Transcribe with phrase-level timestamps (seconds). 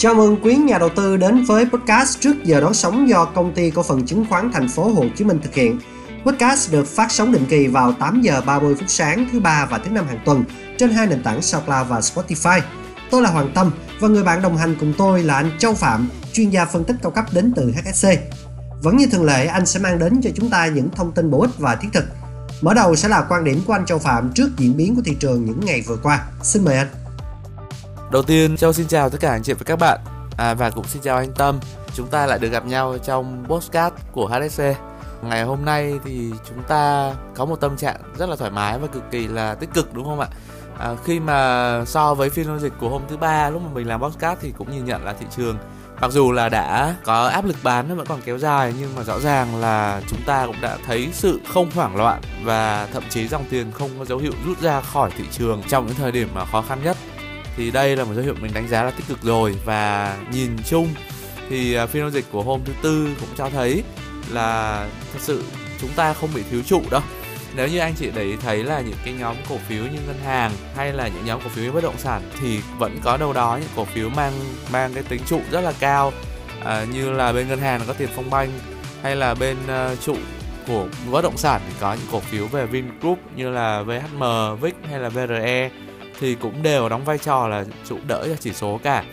[0.00, 3.54] Chào mừng quý nhà đầu tư đến với podcast trước giờ đón sóng do công
[3.54, 5.80] ty cổ phần chứng khoán thành phố Hồ Chí Minh thực hiện.
[6.24, 9.78] Podcast được phát sóng định kỳ vào 8 giờ 30 phút sáng thứ ba và
[9.78, 10.44] thứ năm hàng tuần
[10.78, 12.60] trên hai nền tảng SoundCloud và Spotify.
[13.10, 16.08] Tôi là Hoàng Tâm và người bạn đồng hành cùng tôi là anh Châu Phạm,
[16.32, 18.08] chuyên gia phân tích cao cấp đến từ HSC.
[18.82, 21.40] Vẫn như thường lệ, anh sẽ mang đến cho chúng ta những thông tin bổ
[21.40, 22.04] ích và thiết thực.
[22.60, 25.16] Mở đầu sẽ là quan điểm của anh Châu Phạm trước diễn biến của thị
[25.20, 26.24] trường những ngày vừa qua.
[26.42, 27.07] Xin mời anh.
[28.12, 30.00] Đầu tiên, Châu xin chào tất cả anh chị và các bạn
[30.36, 31.60] à, và cũng xin chào anh Tâm.
[31.94, 34.62] Chúng ta lại được gặp nhau trong postcard của HSC.
[35.22, 38.86] Ngày hôm nay thì chúng ta có một tâm trạng rất là thoải mái và
[38.86, 40.28] cực kỳ là tích cực đúng không ạ?
[40.78, 43.88] À, khi mà so với phiên giao dịch của hôm thứ ba lúc mà mình
[43.88, 45.58] làm postcard thì cũng nhìn nhận là thị trường
[46.00, 49.04] mặc dù là đã có áp lực bán nó vẫn còn kéo dài nhưng mà
[49.04, 53.28] rõ ràng là chúng ta cũng đã thấy sự không hoảng loạn và thậm chí
[53.28, 56.28] dòng tiền không có dấu hiệu rút ra khỏi thị trường trong những thời điểm
[56.34, 56.96] mà khó khăn nhất
[57.58, 59.54] thì đây là một dấu hiệu mình đánh giá là tích cực rồi.
[59.64, 60.88] Và nhìn chung
[61.48, 63.82] thì à, phiên giao dịch của hôm thứ tư cũng cho thấy
[64.30, 65.44] là thật sự
[65.80, 67.00] chúng ta không bị thiếu trụ đâu.
[67.56, 70.18] Nếu như anh chị để ý thấy là những cái nhóm cổ phiếu như ngân
[70.24, 73.32] hàng hay là những nhóm cổ phiếu như bất động sản thì vẫn có đâu
[73.32, 74.32] đó những cổ phiếu mang
[74.72, 76.12] mang cái tính trụ rất là cao.
[76.64, 78.50] À, như là bên ngân hàng có tiền phong banh
[79.02, 80.16] hay là bên uh, trụ
[80.66, 84.22] của bất động sản thì có những cổ phiếu về Vingroup như là VHM,
[84.60, 85.70] VIX hay là VRE
[86.20, 89.04] thì cũng đều đóng vai trò là trụ đỡ cho chỉ số cả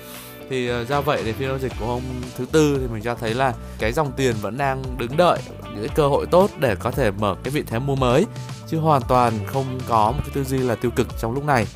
[0.49, 2.01] thì uh, do vậy thì phiên giao dịch của hôm
[2.37, 5.87] thứ tư thì mình cho thấy là cái dòng tiền vẫn đang đứng đợi những
[5.87, 8.25] cái cơ hội tốt để có thể mở cái vị thế mua mới
[8.67, 11.67] chứ hoàn toàn không có một cái tư duy là tiêu cực trong lúc này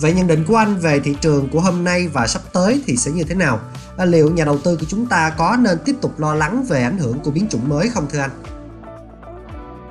[0.00, 2.96] Vậy nhận định của anh về thị trường của hôm nay và sắp tới thì
[2.96, 3.60] sẽ như thế nào?
[3.96, 6.82] À, liệu nhà đầu tư của chúng ta có nên tiếp tục lo lắng về
[6.82, 8.30] ảnh hưởng của biến chủng mới không thưa anh?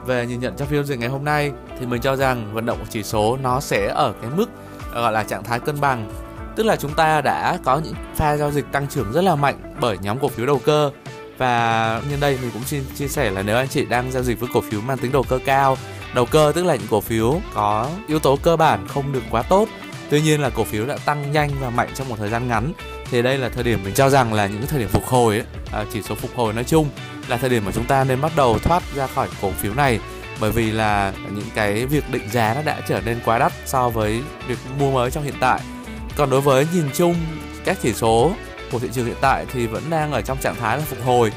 [0.05, 2.65] Về nhìn nhận trong phiên giao dịch ngày hôm nay thì mình cho rằng vận
[2.65, 4.49] động của chỉ số nó sẽ ở cái mức
[4.93, 6.09] ờ, gọi là trạng thái cân bằng.
[6.55, 9.75] Tức là chúng ta đã có những pha giao dịch tăng trưởng rất là mạnh
[9.81, 10.91] bởi nhóm cổ phiếu đầu cơ.
[11.37, 14.39] Và nhân đây mình cũng xin chia sẻ là nếu anh chị đang giao dịch
[14.39, 15.77] với cổ phiếu mang tính đầu cơ cao,
[16.13, 19.41] đầu cơ tức là những cổ phiếu có yếu tố cơ bản không được quá
[19.41, 19.67] tốt.
[20.09, 22.73] Tuy nhiên là cổ phiếu đã tăng nhanh và mạnh trong một thời gian ngắn
[23.11, 25.35] thì đây là thời điểm mình cho rằng là những cái thời điểm phục hồi
[25.35, 26.89] ấy, à, chỉ số phục hồi nói chung
[27.27, 29.99] là thời điểm mà chúng ta nên bắt đầu thoát ra khỏi cổ phiếu này.
[30.39, 33.89] Bởi vì là những cái việc định giá nó đã trở nên quá đắt so
[33.89, 35.59] với việc mua mới trong hiện tại.
[36.15, 37.15] Còn đối với nhìn chung
[37.65, 38.31] các chỉ số
[38.71, 41.31] của thị trường hiện tại thì vẫn đang ở trong trạng thái là phục hồi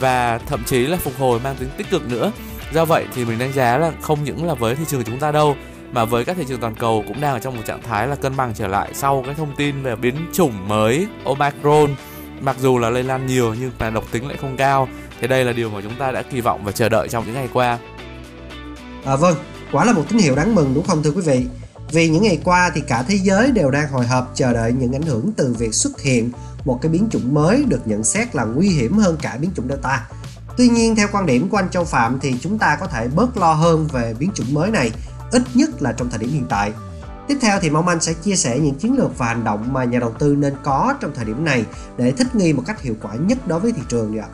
[0.00, 2.32] và thậm chí là phục hồi mang tính tích cực nữa.
[2.72, 5.20] Do vậy thì mình đánh giá là không những là với thị trường của chúng
[5.20, 5.56] ta đâu
[5.92, 8.16] mà với các thị trường toàn cầu cũng đang ở trong một trạng thái là
[8.16, 11.94] cân bằng trở lại sau cái thông tin về biến chủng mới Omicron.
[12.40, 14.88] Mặc dù là lây lan nhiều nhưng mà độc tính lại không cao.
[15.20, 17.34] Thì đây là điều mà chúng ta đã kỳ vọng và chờ đợi trong những
[17.34, 17.78] ngày qua.
[19.04, 19.34] À, vâng
[19.72, 21.46] quả là một tín hiệu đáng mừng đúng không thưa quý vị?
[21.92, 24.92] Vì những ngày qua thì cả thế giới đều đang hồi hộp chờ đợi những
[24.92, 26.30] ảnh hưởng từ việc xuất hiện
[26.64, 29.68] một cái biến chủng mới được nhận xét là nguy hiểm hơn cả biến chủng
[29.68, 30.06] Delta.
[30.56, 33.36] Tuy nhiên theo quan điểm của anh Châu Phạm thì chúng ta có thể bớt
[33.36, 34.90] lo hơn về biến chủng mới này,
[35.32, 36.72] ít nhất là trong thời điểm hiện tại.
[37.28, 39.84] Tiếp theo thì mong anh sẽ chia sẻ những chiến lược và hành động mà
[39.84, 41.64] nhà đầu tư nên có trong thời điểm này
[41.96, 44.26] để thích nghi một cách hiệu quả nhất đối với thị trường ạ.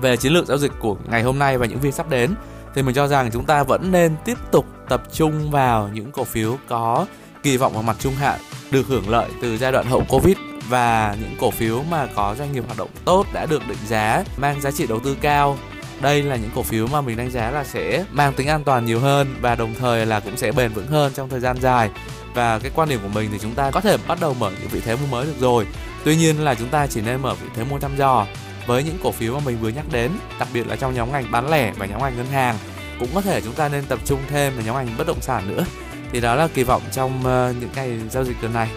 [0.00, 2.34] Về chiến lược giao dịch của ngày hôm nay và những phiên sắp đến,
[2.74, 6.24] thì mình cho rằng chúng ta vẫn nên tiếp tục tập trung vào những cổ
[6.24, 7.06] phiếu có
[7.42, 8.40] kỳ vọng vào mặt trung hạn,
[8.70, 10.36] được hưởng lợi từ giai đoạn hậu Covid
[10.68, 14.24] và những cổ phiếu mà có doanh nghiệp hoạt động tốt đã được định giá,
[14.36, 15.56] mang giá trị đầu tư cao
[16.00, 18.84] đây là những cổ phiếu mà mình đánh giá là sẽ mang tính an toàn
[18.84, 21.90] nhiều hơn và đồng thời là cũng sẽ bền vững hơn trong thời gian dài.
[22.34, 24.68] Và cái quan điểm của mình thì chúng ta có thể bắt đầu mở những
[24.68, 25.66] vị thế mua mới được rồi.
[26.04, 28.26] Tuy nhiên là chúng ta chỉ nên mở vị thế mua thăm dò
[28.66, 31.30] với những cổ phiếu mà mình vừa nhắc đến, đặc biệt là trong nhóm ngành
[31.30, 32.58] bán lẻ và nhóm ngành ngân hàng.
[33.00, 35.48] Cũng có thể chúng ta nên tập trung thêm vào nhóm ngành bất động sản
[35.48, 35.64] nữa.
[36.12, 38.68] Thì đó là kỳ vọng trong ờ, những ngày giao dịch tuần này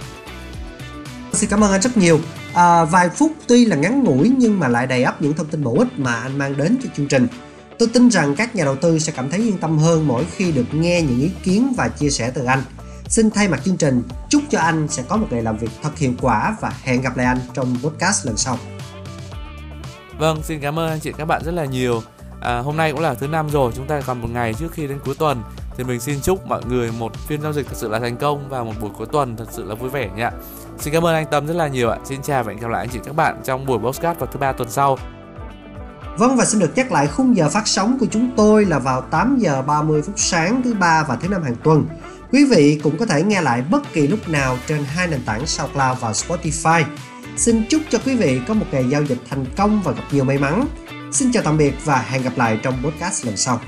[1.33, 2.19] xin cảm ơn anh rất nhiều.
[2.53, 5.63] À, vài phút tuy là ngắn ngủi nhưng mà lại đầy ắp những thông tin
[5.63, 7.27] bổ ích mà anh mang đến cho chương trình.
[7.79, 10.51] Tôi tin rằng các nhà đầu tư sẽ cảm thấy yên tâm hơn mỗi khi
[10.51, 12.63] được nghe những ý kiến và chia sẻ từ anh.
[13.07, 15.97] Xin thay mặt chương trình chúc cho anh sẽ có một ngày làm việc thật
[15.97, 18.57] hiệu quả và hẹn gặp lại anh trong podcast lần sau.
[20.17, 22.03] Vâng xin cảm ơn anh chị các bạn rất là nhiều.
[22.41, 24.87] À, hôm nay cũng là thứ năm rồi chúng ta còn một ngày trước khi
[24.87, 25.43] đến cuối tuần
[25.77, 28.49] thì mình xin chúc mọi người một phiên giao dịch thật sự là thành công
[28.49, 30.29] và một buổi cuối tuần thật sự là vui vẻ nhé
[30.79, 32.85] xin cảm ơn anh Tâm rất là nhiều ạ xin chào và hẹn gặp lại
[32.85, 34.97] anh chị các bạn trong buổi postcard vào thứ ba tuần sau
[36.17, 39.01] Vâng và xin được nhắc lại khung giờ phát sóng của chúng tôi là vào
[39.01, 41.85] 8 giờ 30 phút sáng thứ ba và thứ năm hàng tuần.
[42.31, 45.47] Quý vị cũng có thể nghe lại bất kỳ lúc nào trên hai nền tảng
[45.47, 46.83] SoundCloud và Spotify.
[47.37, 50.23] Xin chúc cho quý vị có một ngày giao dịch thành công và gặp nhiều
[50.23, 50.65] may mắn.
[51.11, 53.59] Xin chào tạm biệt và hẹn gặp lại trong podcast lần sau.